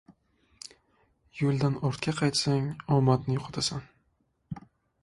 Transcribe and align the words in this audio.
•Yo‘ldan 1.41 1.75
ortga 1.91 2.15
qaytsang, 2.23 2.67
omadni 2.97 3.39
yo‘qotasan. 3.39 3.87